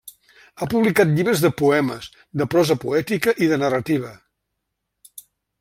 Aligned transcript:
Ha 0.61 0.67
publicat 0.71 1.11
llibres 1.17 1.43
de 1.43 1.51
poemes, 1.59 2.09
de 2.43 2.49
prosa 2.55 2.79
poètica 2.87 3.37
i 3.47 3.53
de 3.53 3.63
narrativa. 3.65 4.15